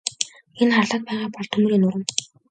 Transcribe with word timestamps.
Энэ 0.61 0.73
харлаад 0.77 1.03
байгаа 1.07 1.29
бол 1.33 1.47
түймрийн 1.51 1.81
нурам. 1.83 2.03